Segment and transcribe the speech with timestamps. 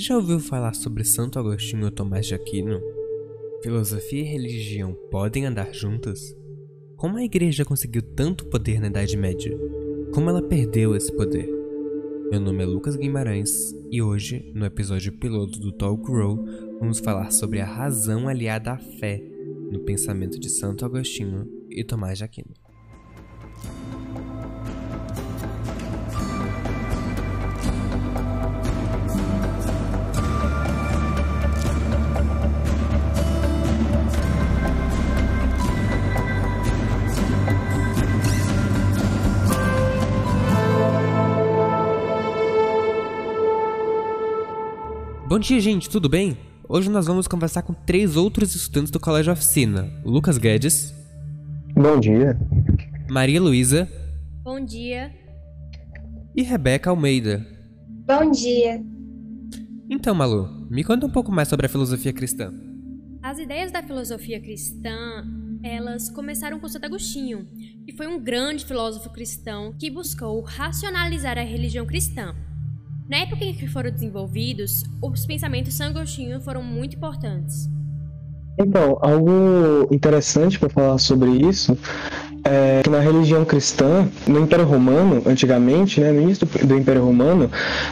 [0.00, 2.80] Já ouviu falar sobre Santo Agostinho ou Tomás de Aquino?
[3.62, 6.34] Filosofia e religião podem andar juntas?
[6.96, 9.54] Como a igreja conseguiu tanto poder na Idade Média?
[10.14, 11.46] Como ela perdeu esse poder?
[12.30, 16.42] Meu nome é Lucas Guimarães e hoje, no episódio piloto do Talk Row,
[16.80, 19.22] vamos falar sobre a razão aliada à fé
[19.70, 22.54] no pensamento de Santo Agostinho e Tomás de Aquino.
[45.30, 46.36] Bom dia, gente, tudo bem?
[46.68, 50.92] Hoje nós vamos conversar com três outros estudantes do Colégio Oficina: Lucas Guedes.
[51.72, 52.36] Bom dia.
[53.08, 53.88] Maria Luísa.
[54.42, 55.14] Bom dia.
[56.34, 57.46] E Rebeca Almeida.
[58.08, 58.82] Bom dia.
[59.88, 62.52] Então, Malu, me conta um pouco mais sobre a filosofia cristã.
[63.22, 65.24] As ideias da filosofia cristã,
[65.62, 67.46] elas começaram com Santo Agostinho,
[67.86, 72.34] que foi um grande filósofo cristão que buscou racionalizar a religião cristã
[73.10, 77.68] na época em que foram desenvolvidos, os pensamentos sangostinhos foram muito importantes.
[78.56, 81.76] Então, algo interessante para falar sobre isso
[82.50, 87.48] é que na religião cristã, no Império Romano, antigamente, né, no início do, Império Romano,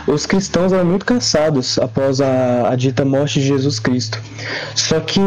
[0.06, 4.20] os cristãos eram muito cansados após a, a, dita morte de Jesus Cristo.
[4.74, 5.20] Só que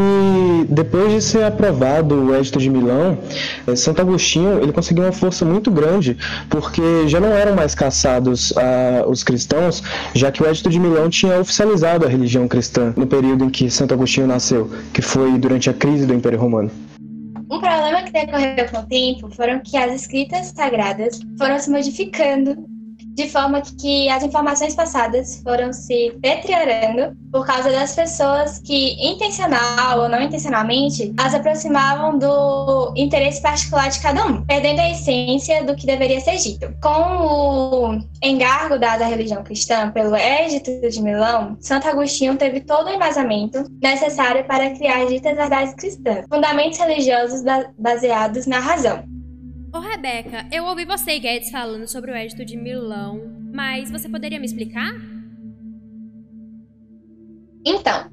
[0.68, 3.18] depois de ser aprovado o Edito de Milão,
[3.66, 6.16] é, Santo Agostinho ele conseguiu uma força muito grande,
[6.50, 9.82] porque já não eram mais caçados a, os cristãos,
[10.14, 13.70] já que o Edito de Milão tinha oficializado a religião cristã no período em que
[13.70, 16.70] Santo Agostinho nasceu, que foi durante a crise do Império Romano.
[17.52, 22.66] Um problema que decorreu com o tempo foram que as escritas sagradas foram se modificando
[23.14, 30.00] de forma que as informações passadas foram se deteriorando por causa das pessoas que, intencional
[30.00, 35.74] ou não intencionalmente, as aproximavam do interesse particular de cada um, perdendo a essência do
[35.74, 36.74] que deveria ser dito.
[36.82, 42.88] Com o engargo dado à religião cristã pelo Edito de Milão, Santo Agostinho teve todo
[42.88, 47.42] o embasamento necessário para criar ditas verdades cristãs, fundamentos religiosos
[47.78, 49.02] baseados na razão.
[49.74, 53.22] Ô Rebeca, eu ouvi você e Guedes falando sobre o Edito de Milão,
[53.54, 54.92] mas você poderia me explicar?
[57.64, 58.10] Então,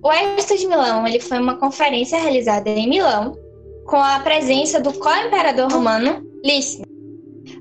[0.00, 3.36] o Edito de Milão ele foi uma conferência realizada em Milão
[3.84, 6.84] com a presença do co-imperador romano Lício,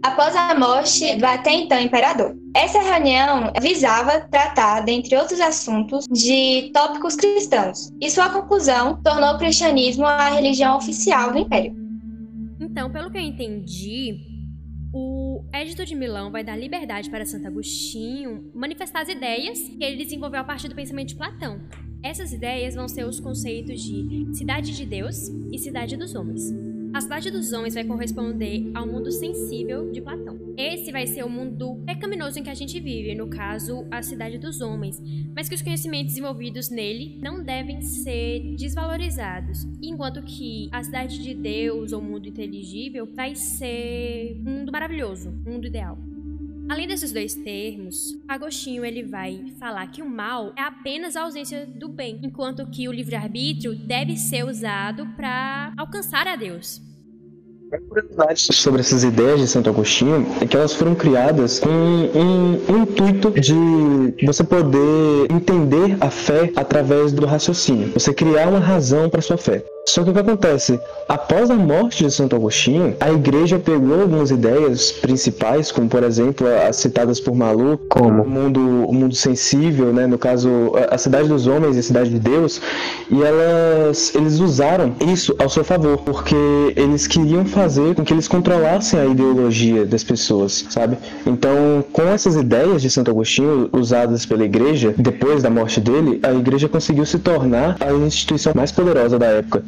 [0.03, 2.35] após a morte do até então imperador.
[2.55, 9.37] Essa reunião visava tratar, dentre outros assuntos, de tópicos cristãos, e sua conclusão tornou o
[9.39, 11.80] cristianismo a religião oficial do império.
[12.71, 14.17] Então, pelo que eu entendi,
[14.93, 20.01] o Edito de Milão vai dar liberdade para Santo Agostinho manifestar as ideias que ele
[20.01, 21.59] desenvolveu a partir do pensamento de Platão.
[22.01, 26.49] Essas ideias vão ser os conceitos de cidade de Deus e cidade dos homens.
[26.93, 30.40] A cidade dos homens vai corresponder ao mundo sensível de Platão.
[30.57, 34.37] Esse vai ser o mundo pecaminoso em que a gente vive, no caso, a cidade
[34.37, 35.01] dos homens,
[35.35, 41.33] mas que os conhecimentos desenvolvidos nele não devem ser desvalorizados, enquanto que a cidade de
[41.33, 45.97] Deus ou mundo inteligível vai ser um mundo maravilhoso, um mundo ideal.
[46.69, 51.65] Além desses dois termos, Agostinho ele vai falar que o mal é apenas a ausência
[51.65, 56.81] do bem, enquanto que o livre-arbítrio deve ser usado para alcançar a Deus.
[57.79, 62.81] Curiosidade sobre essas ideias de Santo Agostinho é que elas foram criadas com um, um,
[62.81, 69.21] intuito de você poder entender a fé através do raciocínio, você criar uma razão para
[69.21, 69.63] sua fé.
[69.87, 70.79] Só que o que acontece?
[71.09, 76.45] Após a morte de Santo Agostinho, a igreja pegou algumas ideias principais, como por exemplo
[76.47, 80.05] as citadas por Malu, como o mundo, o mundo sensível, né?
[80.05, 80.49] no caso
[80.89, 82.61] a cidade dos homens e a cidade de Deus,
[83.09, 86.35] e elas, eles usaram isso ao seu favor, porque
[86.75, 87.60] eles queriam fazer
[87.95, 90.97] com que eles controlassem a ideologia das pessoas, sabe?
[91.25, 96.33] Então, com essas ideias de Santo Agostinho usadas pela igreja, depois da morte dele, a
[96.33, 99.63] igreja conseguiu se tornar a instituição mais poderosa da época.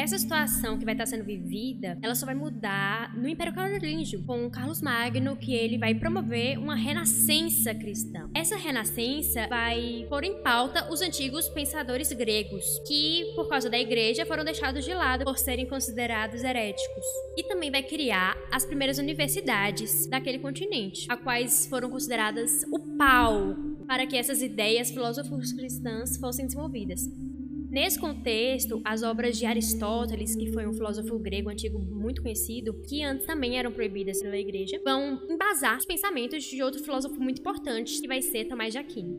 [0.00, 4.48] Essa situação que vai estar sendo vivida, ela só vai mudar no Império Carolíngio, com
[4.48, 8.30] Carlos Magno, que ele vai promover uma renascença cristã.
[8.34, 14.24] Essa renascença vai pôr em pauta os antigos pensadores gregos, que, por causa da igreja,
[14.24, 17.04] foram deixados de lado por serem considerados heréticos.
[17.36, 23.54] E também vai criar as primeiras universidades daquele continente, a quais foram consideradas o pau
[23.86, 27.06] para que essas ideias filósofos cristãs fossem desenvolvidas.
[27.70, 33.04] Nesse contexto, as obras de Aristóteles, que foi um filósofo grego antigo muito conhecido, que
[33.04, 38.00] antes também eram proibidas pela igreja, vão embasar os pensamentos de outro filósofo muito importante,
[38.00, 39.16] que vai ser Tomás de Aquino.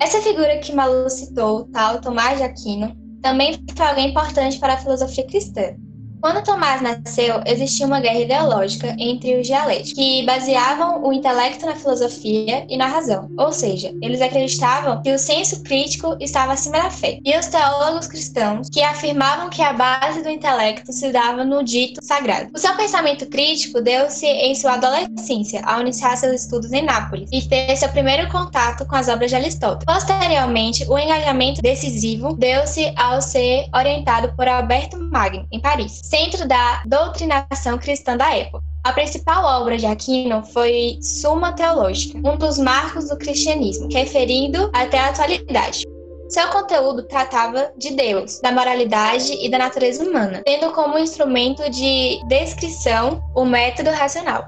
[0.00, 4.78] Essa figura que Malu citou, tal Tomás de Aquino, também foi alguém importante para a
[4.78, 5.76] filosofia cristã.
[6.20, 11.76] Quando Tomás nasceu, existia uma guerra ideológica entre os dialéticos, que baseavam o intelecto na
[11.76, 16.90] filosofia e na razão, ou seja, eles acreditavam que o senso crítico estava acima da
[16.90, 21.62] fé, e os teólogos cristãos, que afirmavam que a base do intelecto se dava no
[21.62, 22.50] dito sagrado.
[22.52, 27.42] O seu pensamento crítico deu-se em sua adolescência, ao iniciar seus estudos em Nápoles, e
[27.42, 29.84] ter seu primeiro contato com as obras de Aristóteles.
[29.84, 36.82] Posteriormente, o engajamento decisivo deu-se ao ser orientado por Alberto Magno, em Paris centro da
[36.86, 38.64] doutrinação cristã da época.
[38.82, 44.98] A principal obra de Aquino foi Suma Teológica, um dos marcos do cristianismo, referindo até
[44.98, 45.84] a atualidade.
[46.30, 52.20] Seu conteúdo tratava de Deus, da moralidade e da natureza humana, tendo como instrumento de
[52.26, 54.44] descrição o método racional.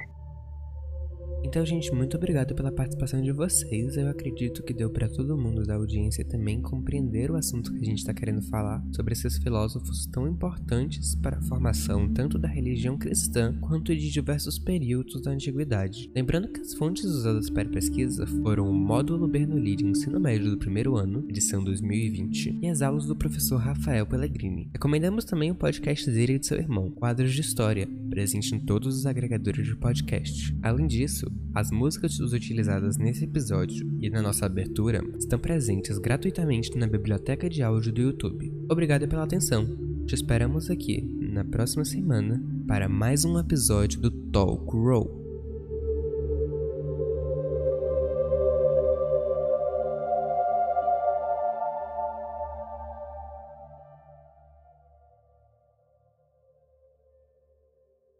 [1.50, 3.96] Então, gente, muito obrigado pela participação de vocês.
[3.96, 7.84] Eu acredito que deu para todo mundo da audiência também compreender o assunto que a
[7.84, 12.96] gente está querendo falar sobre esses filósofos tão importantes para a formação tanto da religião
[12.96, 16.08] cristã quanto de diversos períodos da antiguidade.
[16.14, 20.52] Lembrando que as fontes usadas para a pesquisa foram o Módulo Bernoulli de Ensino Médio
[20.52, 24.70] do primeiro ano, edição 2020, e as aulas do professor Rafael Pellegrini.
[24.72, 28.96] Recomendamos também o podcast dele e de seu irmão, Quadros de História, presente em todos
[28.96, 30.56] os agregadores de podcast.
[30.62, 36.86] Além disso, as músicas utilizadas nesse episódio e na nossa abertura estão presentes gratuitamente na
[36.86, 38.52] biblioteca de áudio do YouTube.
[38.70, 39.66] Obrigado pela atenção.
[40.06, 45.19] Te esperamos aqui na próxima semana para mais um episódio do Talk Roll.